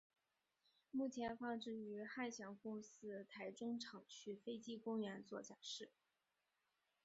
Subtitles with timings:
[0.89, 5.91] 目前放置于汉翔公司台中厂区飞机公园做展示。